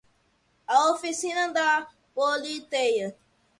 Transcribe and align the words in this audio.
A 0.67 0.91
oficina 0.93 1.53
da 1.53 1.85
Politeia 2.15 3.15